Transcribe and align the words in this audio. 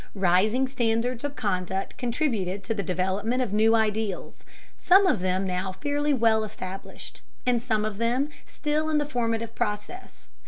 Rising 0.17 0.67
standards 0.67 1.23
of 1.23 1.35
conduct 1.35 1.95
contributed 1.99 2.63
to 2.63 2.73
the 2.73 2.81
development 2.81 3.43
of 3.43 3.53
new 3.53 3.75
ideals, 3.75 4.43
some 4.75 5.05
of 5.05 5.19
them 5.19 5.45
now 5.45 5.71
fairly 5.73 6.11
well 6.11 6.43
established, 6.43 7.21
and 7.45 7.61
some 7.61 7.85
of 7.85 7.97
them 7.99 8.29
still 8.47 8.89
in 8.89 8.97
the 8.97 9.05
formative 9.05 9.53
process. 9.53 10.25